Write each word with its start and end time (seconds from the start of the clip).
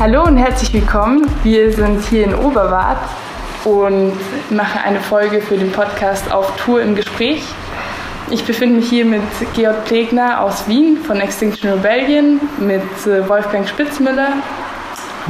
Hallo 0.00 0.22
und 0.22 0.36
herzlich 0.36 0.72
willkommen. 0.72 1.28
Wir 1.42 1.72
sind 1.72 2.04
hier 2.04 2.22
in 2.22 2.32
Oberwart 2.32 3.00
und 3.64 4.12
machen 4.48 4.80
eine 4.84 5.00
Folge 5.00 5.40
für 5.40 5.56
den 5.58 5.72
Podcast 5.72 6.30
auf 6.30 6.54
Tour 6.56 6.80
im 6.82 6.94
Gespräch. 6.94 7.42
Ich 8.30 8.44
befinde 8.44 8.76
mich 8.76 8.88
hier 8.88 9.04
mit 9.04 9.22
Georg 9.54 9.86
Plegner 9.86 10.40
aus 10.40 10.68
Wien 10.68 10.98
von 10.98 11.20
Extinction 11.20 11.72
Rebellion, 11.72 12.40
mit 12.58 12.84
äh, 13.08 13.28
Wolfgang 13.28 13.68
Spitzmüller 13.68 14.34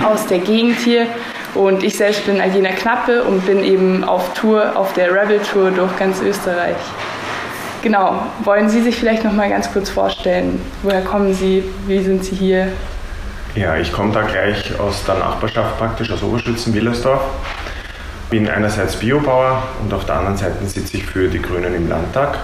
aus 0.05 0.27
der 0.27 0.41
Gegend 0.41 0.77
hier 0.81 1.07
und 1.55 1.83
ich 1.83 1.97
selbst 1.97 2.27
bin 2.27 2.39
Alina 2.39 2.73
Knappe 2.73 3.25
und 3.25 3.47
bin 3.47 3.65
eben 3.65 4.05
auf 4.05 4.35
Tour, 4.35 4.77
auf 4.77 4.93
der 4.93 5.15
Rebel 5.15 5.41
Tour 5.51 5.71
durch 5.71 5.97
ganz 5.97 6.21
Österreich. 6.21 6.77
Genau, 7.81 8.23
wollen 8.45 8.69
Sie 8.69 8.83
sich 8.83 8.97
vielleicht 8.97 9.25
noch 9.25 9.33
mal 9.33 9.49
ganz 9.49 9.73
kurz 9.73 9.89
vorstellen? 9.89 10.61
Woher 10.83 11.01
kommen 11.01 11.33
Sie? 11.33 11.65
Wie 11.87 12.03
sind 12.03 12.23
Sie 12.23 12.37
hier? 12.37 12.69
Ja, 13.55 13.77
ich 13.77 13.93
komme 13.93 14.13
da 14.13 14.23
gleich 14.23 14.79
aus 14.79 15.05
der 15.05 15.17
Nachbarschaft 15.17 15.79
praktisch, 15.79 16.11
aus 16.11 16.23
Oberschützen-Willersdorf. 16.23 17.23
Bin 18.31 18.49
einerseits 18.49 18.97
Biobauer 18.97 19.63
und 19.83 19.93
auf 19.93 20.05
der 20.05 20.17
anderen 20.17 20.37
Seite 20.37 20.65
sitze 20.67 20.99
ich 20.99 21.07
für 21.07 21.29
die 21.29 21.41
Grünen 21.41 21.75
im 21.75 21.89
Landtag. 21.89 22.39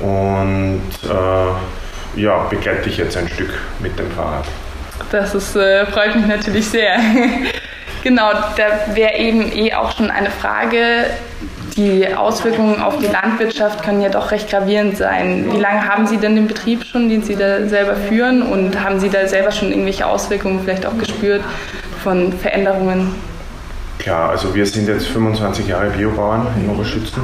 Und 0.00 0.82
äh, 1.04 2.20
ja, 2.20 2.38
begleite 2.48 2.88
ich 2.88 2.96
jetzt 2.96 3.16
ein 3.16 3.28
Stück 3.28 3.50
mit 3.80 3.98
dem 3.98 4.10
Fahrrad. 4.12 4.44
Das 5.10 5.34
ist, 5.34 5.56
äh, 5.56 5.86
freut 5.86 6.14
mich 6.14 6.26
natürlich 6.26 6.68
sehr. 6.68 6.98
genau, 8.02 8.32
da 8.56 8.94
wäre 8.94 9.16
eben 9.16 9.52
eh 9.52 9.74
auch 9.74 9.96
schon 9.96 10.10
eine 10.10 10.30
Frage. 10.30 11.06
Die 11.76 12.14
Auswirkungen 12.14 12.80
auf 12.80 12.98
die 12.98 13.06
Landwirtschaft 13.06 13.82
können 13.82 14.00
ja 14.00 14.08
doch 14.08 14.30
recht 14.30 14.48
gravierend 14.48 14.96
sein. 14.96 15.46
Wie 15.50 15.58
lange 15.58 15.88
haben 15.88 16.06
Sie 16.06 16.18
denn 16.18 16.36
den 16.36 16.46
Betrieb 16.46 16.84
schon, 16.84 17.08
den 17.08 17.22
Sie 17.22 17.34
da 17.34 17.66
selber 17.66 17.96
führen? 17.96 18.42
Und 18.42 18.80
haben 18.80 19.00
Sie 19.00 19.08
da 19.08 19.26
selber 19.26 19.50
schon 19.50 19.70
irgendwelche 19.70 20.06
Auswirkungen 20.06 20.60
vielleicht 20.62 20.86
auch 20.86 20.96
gespürt 20.96 21.42
von 22.04 22.32
Veränderungen? 22.32 23.12
Klar, 23.98 24.30
also 24.30 24.54
wir 24.54 24.66
sind 24.66 24.86
jetzt 24.86 25.06
25 25.08 25.66
Jahre 25.66 25.90
Biobauern 25.90 26.46
in 26.56 26.68
Oberschützen 26.68 27.22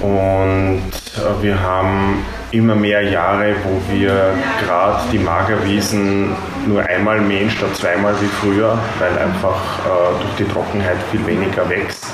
und 0.00 0.82
äh, 1.16 1.42
wir 1.42 1.60
haben 1.60 2.24
immer 2.50 2.74
mehr 2.74 3.02
Jahre, 3.02 3.54
wo 3.64 3.92
wir 3.92 4.34
gerade 4.64 5.00
die 5.10 5.18
Magerwiesen 5.18 6.36
nur 6.66 6.82
einmal 6.82 7.20
mähen 7.20 7.50
statt 7.50 7.74
zweimal 7.74 8.14
wie 8.20 8.26
früher, 8.26 8.78
weil 8.98 9.18
einfach 9.18 9.80
äh, 9.80 10.22
durch 10.22 10.34
die 10.38 10.44
Trockenheit 10.44 10.96
viel 11.10 11.26
weniger 11.26 11.68
wächst. 11.68 12.06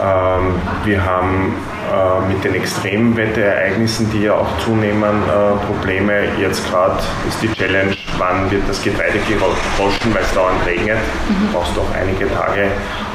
Ähm, 0.00 0.54
wir 0.84 1.04
haben 1.04 1.54
äh, 1.88 2.32
mit 2.32 2.44
den 2.44 2.54
extremen 2.54 3.16
Wetterereignissen, 3.16 4.10
die 4.12 4.24
ja 4.24 4.34
auch 4.34 4.58
zunehmen, 4.58 5.22
äh, 5.22 5.66
Probleme. 5.66 6.28
Jetzt 6.40 6.68
gerade 6.70 6.98
ist 7.26 7.42
die 7.42 7.50
Challenge, 7.52 7.96
wann 8.18 8.50
wird 8.50 8.62
das 8.68 8.82
Getreide 8.82 9.18
geroschen, 9.28 10.14
weil 10.14 10.22
es 10.22 10.32
dauernd 10.34 10.64
regnet. 10.66 10.98
Mhm. 10.98 11.46
Du 11.46 11.52
brauchst 11.52 11.78
auch 11.78 11.94
einige 11.94 12.32
Tage 12.32 12.68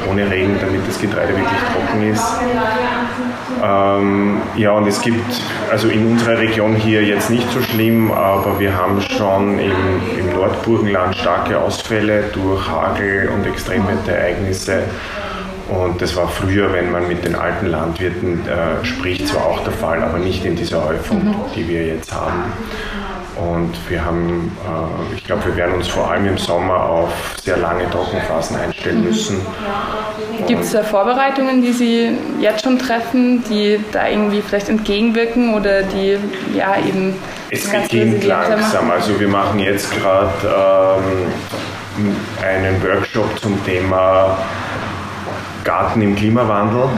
ohne 0.09 0.30
Regen, 0.30 0.58
damit 0.59 0.88
das 0.88 1.00
Getreide 1.00 1.30
wirklich 1.30 1.59
trocken 1.72 2.12
ist. 2.12 2.25
Ähm, 3.64 4.42
ja, 4.56 4.72
und 4.72 4.88
es 4.88 5.00
gibt 5.02 5.42
also 5.72 5.88
in 5.88 6.08
unserer 6.08 6.40
Region 6.40 6.75
hier 6.75 7.03
jetzt 7.03 7.30
nicht 7.30 7.50
so 7.52 7.62
schlimm, 7.62 8.12
aber 8.12 8.59
wir 8.59 8.75
haben 8.75 9.02
schon 9.02 9.59
im, 9.59 9.72
im 10.20 10.34
Nordburgenland 10.34 11.16
starke 11.16 11.59
Ausfälle 11.59 12.25
durch 12.34 12.68
Hagel 12.68 13.30
und 13.30 13.45
Extremwetterereignisse. 13.45 14.84
Und 15.69 16.02
das 16.02 16.16
war 16.16 16.28
früher, 16.28 16.73
wenn 16.73 16.92
man 16.92 17.08
mit 17.08 17.23
den 17.23 17.36
alten 17.36 17.67
Landwirten 17.67 18.45
äh, 18.47 18.86
spricht, 18.86 19.28
zwar 19.28 19.45
auch 19.45 19.64
der 19.64 19.73
Fall, 19.73 20.03
aber 20.03 20.17
nicht 20.17 20.44
in 20.45 20.56
dieser 20.56 20.83
Häufung, 20.83 21.23
mhm. 21.23 21.36
die 21.56 21.67
wir 21.67 21.88
jetzt 21.88 22.14
haben. 22.14 22.52
Und 23.35 23.72
wir 23.90 24.06
haben, 24.06 24.56
äh, 24.63 25.16
ich 25.16 25.24
glaube, 25.24 25.46
wir 25.46 25.56
werden 25.56 25.75
uns 25.75 25.88
vor 25.88 26.12
allem 26.12 26.28
im 26.28 26.38
Sommer 26.38 26.84
auf 26.84 27.12
sehr 27.41 27.57
lange 27.57 27.90
Trockenphasen 27.90 28.57
einstellen 28.57 29.00
mhm. 29.00 29.06
müssen. 29.06 29.41
Gibt 30.47 30.63
es 30.63 30.72
da 30.72 30.84
Vorbereitungen, 30.84 31.62
die 31.62 31.72
Sie 31.72 32.12
jetzt 32.40 32.63
schon 32.63 32.78
treffen, 32.78 33.44
die 33.50 33.80
da 33.91 34.07
irgendwie 34.07 34.41
vielleicht 34.41 34.69
entgegenwirken 34.69 35.56
oder 35.56 35.81
die 35.84 36.18
ja 36.56 36.75
eben. 36.78 37.16
Es 37.50 37.69
beginnt 37.69 38.24
langsam. 38.24 38.91
Also 38.91 39.19
wir 39.19 39.28
machen 39.28 39.59
jetzt 39.59 39.91
gerade 39.91 40.31
ähm, 41.97 42.16
einen 42.44 42.84
Workshop 42.84 43.40
zum 43.40 43.63
Thema 43.66 44.38
Garten 45.63 46.01
im 46.01 46.16
Klimawandel. 46.16 46.90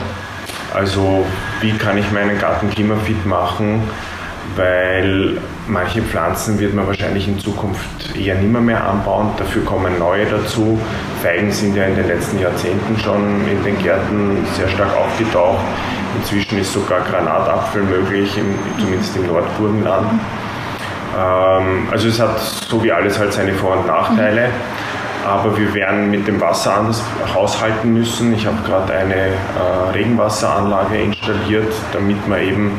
Also 0.74 1.26
wie 1.62 1.72
kann 1.78 1.98
ich 1.98 2.12
meinen 2.12 2.38
Garten 2.38 2.70
klimafit 2.70 3.26
machen, 3.26 3.84
weil 4.56 5.38
manche 5.68 6.02
Pflanzen 6.02 6.59
wird 6.59 6.74
man 6.74 6.86
wahrscheinlich 6.86 7.28
in 7.28 7.40
Zukunft 7.40 8.16
eher 8.16 8.36
nimmer 8.36 8.59
mehr 8.59 8.86
anbauen, 8.86 9.30
dafür 9.38 9.64
kommen 9.64 9.98
neue 9.98 10.26
dazu. 10.26 10.80
Feigen 11.22 11.52
sind 11.52 11.76
ja 11.76 11.86
in 11.86 11.96
den 11.96 12.08
letzten 12.08 12.40
Jahrzehnten 12.40 12.98
schon 13.00 13.48
in 13.48 13.64
den 13.64 13.78
Gärten 13.81 14.46
sehr 14.58 14.68
stark 14.68 14.96
aufgetaucht. 14.96 15.64
Inzwischen 16.20 16.59
ist 16.59 16.74
sogar 16.74 17.02
Granatapfel 17.02 17.84
möglich, 17.84 18.38
zumindest 18.78 19.16
im 19.16 19.28
Nordburgenland. 19.28 20.20
Ähm, 21.18 21.88
also 21.92 22.08
es 22.08 22.20
hat 22.20 22.40
so 22.40 22.84
wie 22.84 22.92
alles 22.92 23.18
halt 23.18 23.34
seine 23.34 23.53
Vor- 23.53 23.78
und 23.78 23.88
Nachteile. 23.88 24.50
Aber 25.25 25.58
wir 25.58 25.74
werden 25.74 26.12
mit 26.12 26.28
dem 26.28 26.40
Wasser 26.40 26.75
anders 26.78 27.02
haushalten 27.34 27.94
müssen. 27.94 28.34
Ich 28.34 28.46
habe 28.46 28.58
gerade 28.66 28.94
eine 28.94 29.16
äh, 29.16 29.90
Regenwasseranlage 29.94 30.97
installiert, 30.97 31.74
damit 31.94 32.28
man 32.28 32.41
eben 32.41 32.72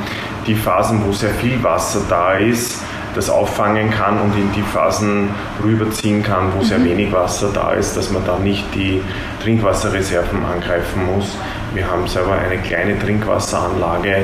die 0.46 0.54
Phasen, 0.54 1.02
wo 1.04 1.12
sehr 1.12 1.30
viel 1.30 1.62
Wasser 1.62 2.00
da 2.08 2.34
ist, 2.34 2.80
das 3.16 3.30
auffangen 3.30 3.90
kann 3.90 4.20
und 4.20 4.36
in 4.36 4.52
die 4.52 4.62
Phasen 4.62 5.30
rüberziehen 5.64 6.22
kann, 6.22 6.52
wo 6.56 6.62
sehr 6.62 6.78
mhm. 6.78 6.84
wenig 6.84 7.12
Wasser 7.12 7.48
da 7.52 7.72
ist, 7.72 7.96
dass 7.96 8.10
man 8.12 8.24
da 8.24 8.38
nicht 8.38 8.64
die 8.74 9.02
Trinkwasserreserven 9.42 10.44
angreifen 10.44 11.06
muss. 11.06 11.36
Wir 11.74 11.90
haben 11.90 12.06
selber 12.06 12.32
eine 12.32 12.58
kleine 12.58 12.98
Trinkwasseranlage, 12.98 14.18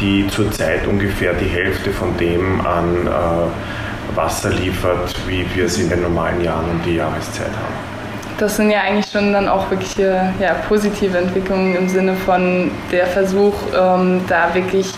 die 0.00 0.26
zurzeit 0.28 0.86
ungefähr 0.86 1.32
die 1.34 1.48
Hälfte 1.48 1.90
von 1.90 2.16
dem 2.16 2.60
an 2.66 3.06
äh, 3.06 3.91
Wasser 4.14 4.50
liefert, 4.50 5.14
wie 5.26 5.46
wir 5.54 5.66
es 5.66 5.78
in 5.78 5.88
den 5.88 6.02
normalen 6.02 6.42
Jahren 6.42 6.70
um 6.70 6.82
die 6.84 6.96
Jahreszeit 6.96 7.46
haben. 7.46 7.74
Das 8.38 8.56
sind 8.56 8.70
ja 8.70 8.80
eigentlich 8.80 9.10
schon 9.10 9.32
dann 9.32 9.48
auch 9.48 9.70
wirklich 9.70 9.96
ja, 9.96 10.54
positive 10.68 11.16
Entwicklungen 11.16 11.76
im 11.76 11.88
Sinne 11.88 12.14
von 12.14 12.70
der 12.90 13.06
Versuch, 13.06 13.54
ähm, 13.74 14.22
da 14.26 14.54
wirklich 14.54 14.92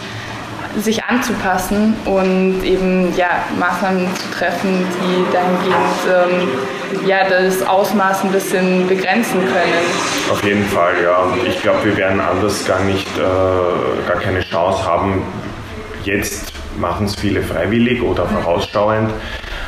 sich 0.76 1.04
anzupassen 1.04 1.94
und 2.04 2.62
eben 2.64 3.14
ja, 3.16 3.44
Maßnahmen 3.58 4.08
zu 4.16 4.30
treffen, 4.38 4.86
die 5.00 5.32
dahingehend 5.32 6.42
ähm, 6.42 7.06
ja, 7.06 7.28
das 7.28 7.66
Ausmaß 7.66 8.24
ein 8.24 8.32
bisschen 8.32 8.86
begrenzen 8.88 9.40
können. 9.40 9.84
Auf 10.30 10.42
jeden 10.44 10.64
Fall, 10.64 10.94
ja. 11.02 11.18
Und 11.18 11.46
ich 11.46 11.60
glaube, 11.62 11.84
wir 11.84 11.96
werden 11.96 12.20
anders 12.20 12.64
gar 12.64 12.80
nicht, 12.80 13.06
äh, 13.18 14.08
gar 14.08 14.20
keine 14.20 14.40
Chance 14.40 14.84
haben, 14.84 15.22
jetzt 16.06 16.52
machen 16.78 17.06
es 17.06 17.14
viele 17.14 17.42
freiwillig 17.42 18.02
oder 18.02 18.26
vorausschauend. 18.26 19.10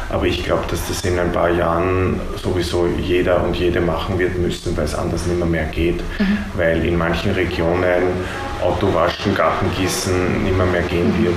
Aber 0.09 0.25
ich 0.27 0.45
glaube, 0.45 0.63
dass 0.71 0.87
das 0.87 1.05
in 1.05 1.19
ein 1.19 1.33
paar 1.33 1.51
Jahren 1.51 2.21
sowieso 2.37 2.87
jeder 2.87 3.43
und 3.43 3.57
jede 3.57 3.81
machen 3.81 4.19
wird 4.19 4.39
müssen, 4.39 4.77
weil 4.77 4.85
es 4.85 4.95
anders 4.95 5.27
nicht 5.27 5.39
mehr, 5.39 5.49
mehr 5.49 5.65
geht. 5.65 6.01
Mhm. 6.19 6.39
Weil 6.55 6.85
in 6.85 6.97
manchen 6.97 7.33
Regionen 7.33 8.03
Autowaschen, 8.63 9.35
Gartengießen 9.35 10.45
nicht 10.45 10.57
mehr, 10.57 10.67
mehr 10.67 10.83
gehen 10.83 11.13
wird 11.23 11.35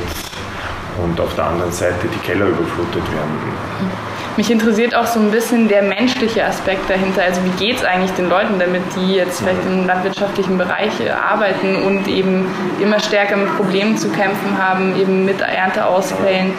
und 1.04 1.20
auf 1.20 1.34
der 1.36 1.46
anderen 1.46 1.72
Seite 1.72 2.08
die 2.14 2.28
Keller 2.28 2.46
überflutet 2.48 3.04
werden. 3.12 3.34
Mhm. 3.82 4.19
Mich 4.40 4.50
interessiert 4.50 4.96
auch 4.96 5.06
so 5.06 5.20
ein 5.20 5.32
bisschen 5.32 5.68
der 5.68 5.82
menschliche 5.82 6.46
Aspekt 6.46 6.90
dahinter. 6.90 7.24
Also 7.24 7.42
wie 7.44 7.50
geht 7.62 7.76
es 7.76 7.84
eigentlich 7.84 8.12
den 8.12 8.30
Leuten 8.30 8.58
damit, 8.58 8.84
die 8.96 9.16
jetzt 9.16 9.42
vielleicht 9.42 9.66
im 9.66 9.86
landwirtschaftlichen 9.86 10.58
Bereich 10.58 10.94
arbeiten 11.12 11.76
und 11.76 12.08
eben 12.08 12.48
immer 12.82 13.02
stärker 13.02 13.36
mit 13.36 13.54
Problemen 13.58 13.98
zu 13.98 14.08
kämpfen 14.08 14.58
haben, 14.58 14.98
eben 14.98 15.26
mit 15.26 15.42
Ernteausfällen. 15.42 16.54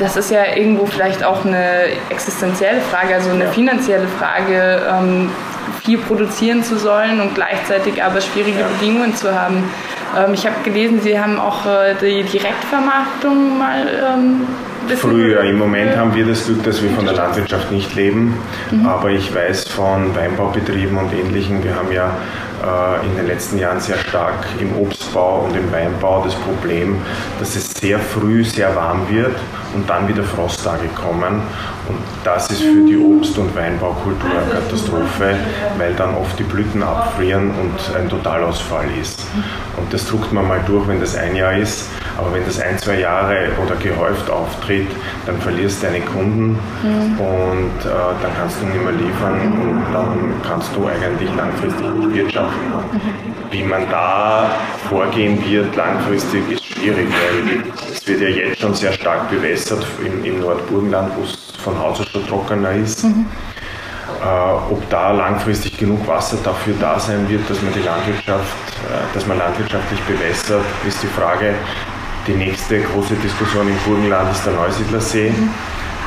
Das 0.00 0.16
ist 0.16 0.32
ja 0.32 0.56
irgendwo 0.56 0.86
vielleicht 0.86 1.22
auch 1.22 1.44
eine 1.44 1.84
existenzielle 2.08 2.80
Frage, 2.80 3.14
also 3.14 3.30
eine 3.30 3.46
finanzielle 3.46 4.08
Frage, 4.08 4.82
ähm, 4.90 5.30
viel 5.84 5.98
produzieren 5.98 6.64
zu 6.64 6.78
sollen 6.78 7.20
und 7.20 7.36
gleichzeitig 7.36 8.02
aber 8.02 8.20
schwierige 8.20 8.64
Bedingungen 8.64 9.14
zu 9.14 9.32
haben. 9.40 9.70
Ähm, 10.16 10.34
ich 10.34 10.46
habe 10.46 10.56
gelesen, 10.64 11.00
Sie 11.00 11.18
haben 11.18 11.38
auch 11.38 11.66
äh, 11.66 11.94
die 12.00 12.22
Direktvermarktung 12.22 13.58
mal 13.58 13.86
ähm, 14.14 14.46
Früher, 14.96 15.42
im 15.42 15.58
Moment 15.58 15.96
haben 15.96 16.14
wir 16.14 16.26
das 16.26 16.46
Glück, 16.46 16.64
dass 16.64 16.82
wir 16.82 16.90
von 16.90 17.04
der 17.04 17.14
Landwirtschaft 17.14 17.70
nicht 17.70 17.94
leben, 17.94 18.36
mhm. 18.70 18.86
aber 18.86 19.10
ich 19.10 19.32
weiß 19.32 19.68
von 19.68 20.14
Weinbaubetrieben 20.16 20.96
und 20.96 21.12
Ähnlichem, 21.12 21.62
wir 21.62 21.76
haben 21.76 21.92
ja 21.92 22.16
äh, 22.62 23.06
in 23.06 23.16
den 23.16 23.26
letzten 23.26 23.58
Jahren 23.58 23.78
sehr 23.78 23.98
stark 23.98 24.46
im 24.58 24.74
Obstbau 24.76 25.46
und 25.46 25.56
im 25.56 25.70
Weinbau 25.70 26.22
das 26.24 26.34
Problem, 26.34 26.98
dass 27.38 27.56
es 27.56 27.72
sehr 27.72 27.98
früh 27.98 28.42
sehr 28.42 28.74
warm 28.74 29.08
wird 29.10 29.36
und 29.74 29.88
dann 29.88 30.08
wieder 30.08 30.22
Frosttage 30.22 30.88
kommen. 30.94 31.42
Und 31.88 31.98
das 32.24 32.50
ist 32.50 32.62
für 32.62 32.84
die 32.86 32.96
Obst- 32.96 33.38
und 33.38 33.54
Weinbaukultur 33.56 34.30
eine 34.30 34.60
Katastrophe, 34.60 35.36
weil 35.78 35.94
dann 35.94 36.14
oft 36.14 36.38
die 36.38 36.44
Blüten 36.44 36.82
abfrieren 36.82 37.50
und 37.50 37.96
ein 37.96 38.08
Totalausfall 38.08 38.86
ist. 39.00 39.26
Und 39.76 39.92
das 39.92 40.06
druckt 40.06 40.32
man 40.32 40.46
mal 40.46 40.60
durch, 40.66 40.86
wenn 40.88 41.00
das 41.00 41.16
ein 41.16 41.34
Jahr 41.36 41.56
ist. 41.56 41.88
Aber 42.18 42.34
wenn 42.34 42.44
das 42.44 42.60
ein, 42.60 42.78
zwei 42.78 43.00
Jahre 43.00 43.48
oder 43.64 43.76
gehäuft 43.76 44.28
auftritt, 44.28 44.88
dann 45.26 45.40
verlierst 45.40 45.82
du 45.82 45.86
deine 45.86 46.00
Kunden 46.00 46.58
mhm. 46.82 47.20
und 47.20 47.80
äh, 47.80 47.88
dann 48.22 48.32
kannst 48.36 48.60
du 48.60 48.66
nicht 48.66 48.82
mehr 48.82 48.92
liefern 48.92 49.52
und 49.52 49.94
dann 49.94 50.34
kannst 50.46 50.74
du 50.76 50.86
eigentlich 50.86 51.30
langfristig 51.34 51.86
nicht 51.94 52.14
wirtschaften. 52.14 52.68
Mhm. 52.92 53.00
Wie 53.50 53.62
man 53.62 53.88
da 53.90 54.50
vorgehen 54.88 55.42
wird 55.48 55.74
langfristig 55.76 56.50
ist 56.50 56.60
schwierig, 56.64 57.08
weil 57.08 57.62
es 58.00 58.06
wird 58.06 58.20
ja 58.22 58.28
jetzt 58.28 58.60
schon 58.60 58.74
sehr 58.74 58.92
stark 58.92 59.28
bewässert 59.28 59.84
im, 60.04 60.24
im 60.24 60.40
Nordburgenland, 60.40 61.12
wo 61.16 61.22
es 61.22 61.36
von 61.62 61.78
Haus 61.78 62.00
aus 62.00 62.08
schon 62.08 62.26
trockener 62.26 62.72
ist. 62.72 63.04
Mhm. 63.04 63.26
Äh, 64.22 64.72
ob 64.72 64.88
da 64.88 65.12
langfristig 65.12 65.76
genug 65.76 66.06
Wasser 66.08 66.38
dafür 66.42 66.74
da 66.80 66.98
sein 66.98 67.28
wird, 67.28 67.48
dass 67.48 67.60
man 67.60 67.72
die 67.74 67.80
Landwirtschaft, 67.80 68.56
äh, 68.88 69.14
dass 69.14 69.26
man 69.26 69.36
landwirtschaftlich 69.36 70.00
bewässert, 70.02 70.64
ist 70.88 71.02
die 71.02 71.08
Frage. 71.08 71.54
Die 72.26 72.32
nächste 72.32 72.80
große 72.80 73.14
Diskussion 73.16 73.68
im 73.68 73.76
Burgenland 73.84 74.32
ist 74.32 74.46
der 74.46 74.54
Neusiedlersee, 74.54 75.30
mhm. 75.30 75.50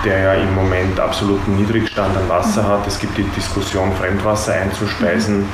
der 0.04 0.20
ja 0.20 0.34
im 0.34 0.54
Moment 0.56 1.00
absoluten 1.00 1.56
Niedrigstand 1.58 2.18
an 2.18 2.28
Wasser 2.28 2.68
hat. 2.68 2.88
Es 2.88 3.00
gibt 3.00 3.16
die 3.18 3.24
Diskussion, 3.36 3.92
Fremdwasser 3.96 4.54
einzuspeisen, 4.54 5.46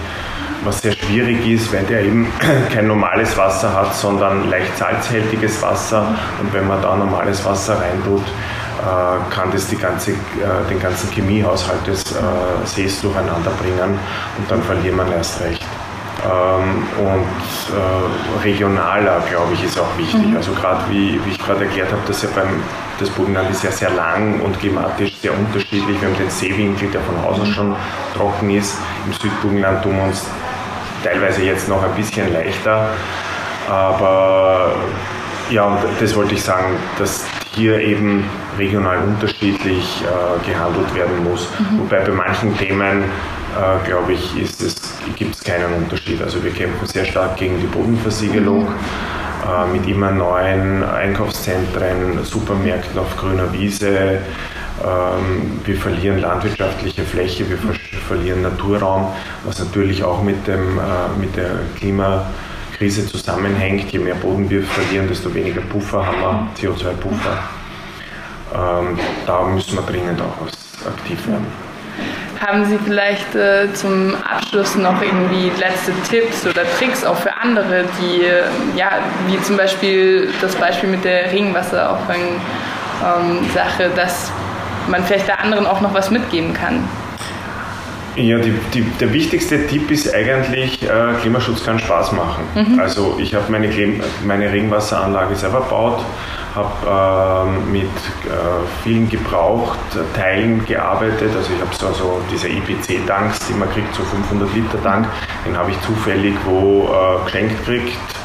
was 0.64 0.82
sehr 0.82 0.94
schwierig 0.94 1.48
ist, 1.48 1.72
weil 1.74 1.84
der 1.84 2.04
eben 2.04 2.28
kein 2.74 2.88
normales 2.88 3.38
Wasser 3.38 3.74
hat, 3.74 3.96
sondern 3.96 4.50
leicht 4.50 4.78
salzhaltiges 4.78 5.62
Wasser. 5.62 6.08
Und 6.42 6.54
wenn 6.54 6.68
man 6.68 6.82
da 6.82 6.96
normales 6.96 7.44
Wasser 7.46 7.80
reintut, 7.80 8.24
äh, 8.80 9.34
kann 9.34 9.52
das 9.52 9.68
ganze, 9.78 10.12
äh, 10.12 10.16
den 10.70 10.80
ganzen 10.80 11.12
Chemiehaushalt 11.12 11.86
des 11.86 12.12
äh, 12.14 12.16
Sees 12.64 13.02
durcheinander 13.02 13.52
bringen 13.62 14.00
und 14.38 14.50
dann 14.50 14.64
verliert 14.64 14.96
man 14.96 15.12
erst 15.12 15.42
recht. 15.42 15.62
Ähm, 16.24 16.84
und 16.98 18.44
regionaler, 18.44 19.22
glaube 19.30 19.54
ich, 19.54 19.64
ist 19.64 19.80
auch 19.80 19.98
wichtig. 19.98 20.28
Mhm. 20.28 20.36
Also 20.36 20.52
gerade 20.52 20.82
wie, 20.90 21.20
wie 21.24 21.32
ich 21.32 21.40
gerade 21.40 21.66
erklärt 21.66 21.92
habe, 21.92 22.02
dass 22.08 22.22
ja 22.22 22.30
beim 22.36 22.62
das 23.00 23.10
Bodenland 23.12 23.50
ist 23.50 23.64
ja 23.64 23.72
sehr 23.72 23.92
lang 23.92 24.42
und 24.42 24.60
klimatisch 24.60 25.14
sehr 25.22 25.38
unterschiedlich. 25.38 26.02
Wir 26.02 26.10
haben 26.10 26.18
den 26.18 26.30
Seewinkel, 26.30 26.90
der 26.90 27.02
von 27.02 27.22
Haus 27.22 27.40
aus 27.40 27.48
mhm. 27.48 27.54
schon 27.54 27.76
trocken 28.16 28.50
ist. 28.50 28.78
Im 29.06 29.14
Südburgenland 29.14 29.84
tun 29.84 29.96
wir 29.96 30.04
uns 30.04 30.26
teilweise 31.04 31.44
jetzt 31.44 31.68
noch 31.70 31.84
ein 31.84 31.94
bisschen 31.96 32.32
leichter. 32.34 32.90
Aber 33.70 34.76
ja, 35.50 35.66
und 35.66 35.80
das 36.00 36.16
wollte 36.16 36.36
ich 36.36 36.44
sagen, 36.44 36.78
dass 36.98 37.26
hier 37.54 37.80
eben 37.80 38.24
regional 38.58 39.00
unterschiedlich 39.00 40.04
äh, 40.04 40.50
gehandelt 40.50 40.94
werden 40.96 41.24
muss. 41.24 41.50
Mhm. 41.60 41.80
Wobei 41.80 42.00
bei 42.00 42.12
manchen 42.12 42.58
Themen, 42.58 43.04
äh, 43.04 43.88
glaube 43.88 44.14
ich, 44.14 44.34
gibt 45.16 45.36
es 45.36 45.44
keinen 45.44 45.74
Unterschied. 45.74 46.22
Also 46.22 46.44
wir 46.44 46.52
kämpfen 46.52 46.88
sehr 46.88 47.06
stark 47.06 47.38
gegen 47.38 47.60
die 47.60 47.68
Bodenversiegelung. 47.68 48.66
Mhm. 48.66 48.76
Äh, 49.50 49.68
mit 49.72 49.88
immer 49.88 50.12
neuen 50.12 50.84
Einkaufszentren, 50.84 52.24
Supermärkten 52.24 53.00
auf 53.00 53.16
grüner 53.16 53.52
Wiese. 53.54 54.20
Ähm, 54.84 55.62
wir 55.66 55.76
verlieren 55.76 56.20
landwirtschaftliche 56.20 57.04
Fläche, 57.04 57.50
wir 57.50 57.58
ver 57.58 57.74
verlieren 58.08 58.42
Naturraum, 58.42 59.14
was 59.44 59.60
natürlich 59.60 60.04
auch 60.04 60.24
mit, 60.24 60.48
dem, 60.48 60.80
äh, 60.80 60.82
mit 61.20 61.36
der 61.36 61.60
Klimakrise 61.78 63.06
zusammenhängt. 63.06 63.92
Je 63.92 64.00
mehr 64.00 64.16
Boden 64.16 64.50
wir 64.50 64.64
verlieren, 64.64 65.08
desto 65.08 65.32
weniger 65.34 65.62
Puffer 65.62 66.06
haben 66.06 66.22
wir, 66.22 66.48
CO2-Puffer. 66.58 67.44
Ähm, 68.56 68.98
da 69.28 69.44
müssen 69.44 69.78
wir 69.78 69.84
dringend 69.84 70.20
auch 70.22 70.48
aktiv 70.88 71.28
werden. 71.28 71.46
Haben 72.40 72.66
Sie 72.66 72.80
vielleicht 72.84 73.36
äh, 73.36 73.72
zum 73.74 74.16
Abschluss 74.24 74.76
noch 74.76 75.02
irgendwie 75.02 75.52
letzte 75.60 75.92
Tipps 76.10 76.48
oder 76.48 76.64
Tricks 76.78 77.04
auch 77.04 77.18
für 77.18 77.36
andere, 77.36 77.84
die, 78.02 78.24
äh, 78.24 78.44
ja, 78.76 79.00
wie 79.28 79.40
zum 79.42 79.58
Beispiel 79.58 80.30
das 80.40 80.56
Beispiel 80.56 80.88
mit 80.90 81.04
der 81.04 81.30
Regenwasserauffang-Sache, 81.32 83.84
ähm, 83.84 83.96
dass 83.96 84.32
man 84.90 85.04
vielleicht 85.04 85.28
der 85.28 85.40
anderen 85.40 85.66
auch 85.66 85.82
noch 85.82 85.94
was 85.94 86.12
mitgeben 86.12 86.54
kann? 86.54 86.84
Ja, 88.16 88.38
die, 88.38 88.54
die, 88.74 88.82
der 88.82 89.14
wichtigste 89.14 89.68
Tipp 89.68 89.90
ist 89.92 90.14
eigentlich, 90.14 90.84
äh, 90.84 91.14
Klimaschutz 91.22 91.64
kann 91.64 91.80
Spaß 91.80 92.12
machen. 92.12 92.44
Mhm. 92.56 92.80
Also 92.80 93.18
ich 93.20 93.34
habe 93.34 93.50
meine, 93.50 93.70
meine 94.26 94.52
Regenwasseranlage 94.52 95.36
selber 95.36 95.62
gebaut 95.62 96.04
habe 96.56 97.48
ähm, 97.48 97.72
mit 97.72 97.84
äh, 97.84 98.30
vielen 98.84 99.08
Gebrauchteilen 99.08 100.66
gearbeitet. 100.66 101.30
Also 101.36 101.52
ich 101.54 101.62
habe 101.62 101.74
so 101.74 101.88
also 101.88 102.22
diese 102.32 102.50
IPC-Tanks, 102.50 103.48
die 103.48 103.54
man 103.54 103.70
kriegt, 103.70 103.94
so 103.94 104.04
500 104.04 104.54
Liter 104.54 104.82
Tank, 104.84 105.08
den 105.46 105.56
habe 105.56 105.72
ich 105.72 105.82
zufällig 105.82 106.34
wo 106.46 106.90
äh, 106.92 107.24
geschenkt 107.26 107.66
gekriegt 107.66 108.19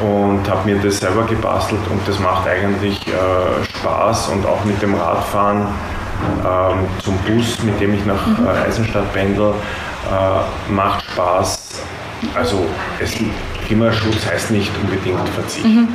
und 0.00 0.48
habe 0.48 0.70
mir 0.70 0.80
das 0.80 0.98
selber 0.98 1.24
gebastelt 1.24 1.80
und 1.90 2.06
das 2.06 2.18
macht 2.18 2.46
eigentlich 2.48 3.06
äh, 3.06 3.64
Spaß 3.78 4.28
und 4.28 4.46
auch 4.46 4.64
mit 4.64 4.80
dem 4.80 4.94
Radfahren 4.94 5.66
ähm, 6.44 6.86
zum 7.02 7.16
Bus, 7.18 7.62
mit 7.62 7.80
dem 7.80 7.94
ich 7.94 8.04
nach 8.04 8.26
mhm. 8.26 8.46
äh, 8.46 8.66
Eisenstadt 8.66 9.12
pendel, 9.12 9.50
äh, 9.50 10.72
macht 10.72 11.04
Spaß. 11.12 11.82
Also 12.34 12.66
es, 13.00 13.14
Klimaschutz 13.66 14.26
heißt 14.26 14.50
nicht 14.50 14.70
unbedingt 14.82 15.28
Verzicht. 15.30 15.64
Mhm. 15.64 15.88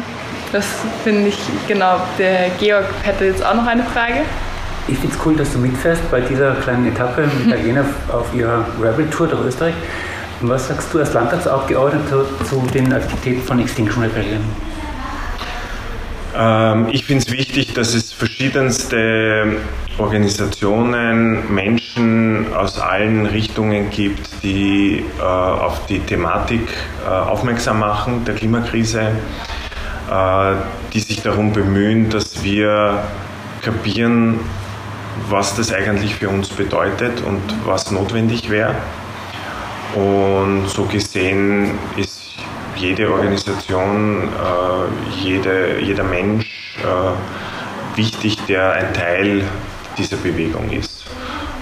Das 0.52 0.66
finde 1.04 1.30
ich, 1.30 1.38
genau. 1.68 1.98
Der 2.20 2.50
Georg 2.60 2.86
hätte 3.02 3.26
jetzt 3.26 3.44
auch 3.44 3.56
noch 3.56 3.66
eine 3.66 3.84
Frage. 3.84 4.22
Ich 4.88 4.98
finde 5.00 5.16
es 5.16 5.26
cool, 5.26 5.36
dass 5.36 5.52
du 5.54 5.60
mitfährst 5.60 6.12
bei 6.12 6.22
dieser 6.22 6.56
kleinen 6.56 6.86
Etappe 6.88 7.22
mit 7.22 7.48
Italiener 7.48 7.86
auf 8.12 8.34
ihrer 8.36 8.66
Rebel-Tour 8.82 9.28
durch 9.28 9.48
Österreich. 9.48 9.74
Was 10.45 10.68
sagst 10.68 10.94
du 10.94 11.00
als 11.00 11.13
Landtagsabgeordneter 11.13 12.25
zu 12.44 12.62
den 12.74 12.92
Aktivitäten 12.92 13.42
von 13.42 13.60
Extinction 13.60 14.04
Rebellion? 14.04 14.42
Ähm, 16.36 16.88
ich 16.92 17.06
finde 17.06 17.25
es 17.25 17.31
wichtig, 17.31 17.74
dass 17.74 17.94
es 17.94 18.12
verschiedenste 18.12 19.57
Organisationen, 19.98 21.54
Menschen 21.54 22.54
aus 22.54 22.78
allen 22.80 23.25
Richtungen 23.25 23.90
gibt, 23.90 24.44
die 24.44 25.06
äh, 25.18 25.24
auf 25.24 25.86
die 25.86 26.00
Thematik 26.00 26.68
äh, 27.06 27.10
aufmerksam 27.10 27.80
machen, 27.80 28.25
der 28.25 28.36
Klimakrise 28.36 29.12
äh, 30.12 30.56
die 30.94 31.00
sich 31.00 31.22
darum 31.22 31.54
bemühen, 31.54 32.10
dass 32.10 32.44
wir 32.44 33.04
kapieren, 33.62 34.40
was 35.30 35.56
das 35.56 35.74
eigentlich 35.74 36.16
für 36.16 36.28
uns 36.28 36.50
bedeutet 36.50 37.22
und 37.22 37.42
was 37.66 37.92
notwendig 37.92 38.50
wäre. 38.50 38.75
Und 39.95 40.68
so 40.68 40.86
gesehen 40.86 41.78
ist 41.98 42.24
jede 42.75 43.12
Organisation, 43.12 44.30
äh, 44.30 45.21
jede, 45.23 45.80
jeder 45.80 46.04
Mensch 46.04 46.78
äh, 46.80 47.97
wichtig, 47.97 48.38
der 48.47 48.73
ein 48.73 48.94
Teil 48.94 49.44
dieser 49.97 50.18
Bewegung 50.18 50.71
ist. 50.71 51.06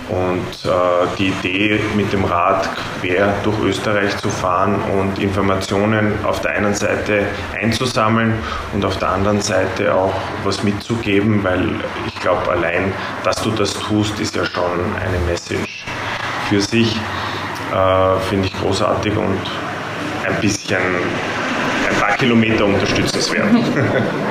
Und 0.09 0.69
äh, 0.69 1.07
die 1.17 1.27
Idee, 1.27 1.79
mit 1.95 2.11
dem 2.11 2.25
Rad 2.25 2.67
quer 3.00 3.33
durch 3.43 3.57
Österreich 3.61 4.17
zu 4.17 4.29
fahren 4.29 4.75
und 5.00 5.19
Informationen 5.19 6.13
auf 6.25 6.41
der 6.41 6.51
einen 6.51 6.73
Seite 6.73 7.25
einzusammeln 7.57 8.33
und 8.73 8.83
auf 8.83 8.97
der 8.97 9.09
anderen 9.09 9.41
Seite 9.41 9.93
auch 9.93 10.13
was 10.43 10.63
mitzugeben, 10.63 11.43
weil 11.43 11.69
ich 12.07 12.15
glaube, 12.19 12.50
allein, 12.51 12.93
dass 13.23 13.38
du 13.41 13.51
das 13.51 13.73
tust, 13.73 14.19
ist 14.19 14.35
ja 14.35 14.45
schon 14.45 14.79
eine 15.00 15.19
Message 15.27 15.85
für 16.50 16.59
sich, 16.59 17.00
äh, 17.71 18.19
finde 18.29 18.47
ich 18.47 18.53
großartig 18.59 19.15
und 19.15 19.39
ein 20.27 20.41
bisschen 20.41 20.79
ein 21.89 21.99
paar 21.99 22.15
Kilometer 22.17 22.65
unterstützenswert. 22.65 23.47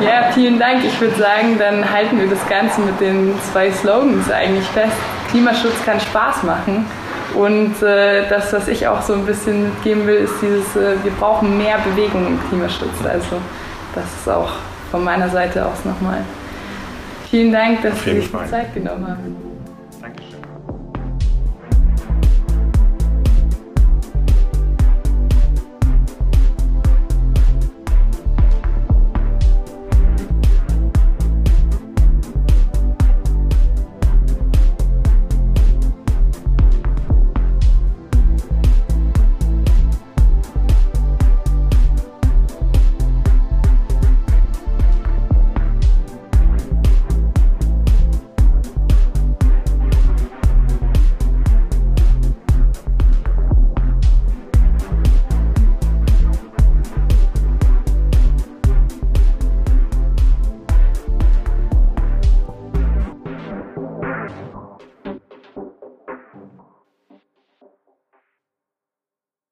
Ja, 0.00 0.32
vielen 0.32 0.59
Dank. 0.59 0.82
Ich 0.82 0.99
würde 0.99 1.14
sagen, 1.16 1.59
dann 1.59 1.90
halten 1.90 2.18
wir 2.18 2.26
das 2.26 2.47
Ganze 2.49 2.80
mit 2.80 2.99
den 3.00 3.35
zwei 3.52 3.70
Slogans 3.70 4.30
eigentlich 4.30 4.66
fest. 4.68 4.97
Klimaschutz 5.30 5.75
kann 5.85 6.00
Spaß 6.00 6.42
machen. 6.44 6.87
Und 7.35 7.82
äh, 7.82 8.26
das, 8.28 8.52
was 8.52 8.66
ich 8.66 8.88
auch 8.88 9.02
so 9.02 9.12
ein 9.12 9.26
bisschen 9.26 9.64
mitgeben 9.64 10.06
will, 10.06 10.16
ist 10.16 10.35
dieses, 10.40 10.75
äh, 10.75 10.97
wir 11.02 11.12
brauchen 11.12 11.59
mehr 11.59 11.76
Bewegung 11.78 12.26
im 12.26 12.49
Klimaschutz. 12.49 13.04
Also 13.04 13.37
das 13.94 14.04
ist 14.04 14.28
auch 14.28 14.52
von 14.90 15.04
meiner 15.04 15.28
Seite 15.28 15.64
aus 15.64 15.85
nochmal. 15.85 16.25
Vielen 17.30 17.52
Dank, 17.52 17.82
dass 17.82 18.02
Sie 18.02 18.20
sich 18.20 18.30
die 18.30 18.50
Zeit 18.50 18.75
genommen 18.75 19.06
haben. 19.06 19.50